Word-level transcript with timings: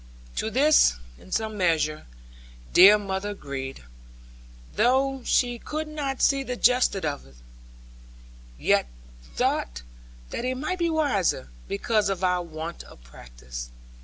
To 0.37 0.49
this, 0.49 0.95
in 1.19 1.31
some 1.31 1.59
measure, 1.59 2.07
dear 2.73 2.97
mother 2.97 3.29
agreed, 3.29 3.83
though 4.73 5.21
she 5.23 5.59
could 5.59 5.87
not 5.87 6.23
see 6.23 6.41
the 6.41 6.55
justice 6.55 7.05
of 7.05 7.27
it, 7.27 7.35
yet 8.57 8.87
thought 9.35 9.83
that 10.31 10.43
it 10.43 10.55
might 10.57 10.79
be 10.79 10.89
wiser, 10.89 11.51
because 11.67 12.09
of 12.09 12.23
our 12.23 12.41
want 12.41 12.81
of 12.85 13.03
practice. 13.03 13.69